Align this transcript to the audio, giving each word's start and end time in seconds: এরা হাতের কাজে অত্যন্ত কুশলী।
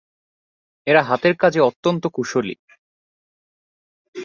এরা 0.87 1.01
হাতের 1.03 1.33
কাজে 1.35 1.59
অত্যন্ত 1.59 2.03
কুশলী। 2.07 2.55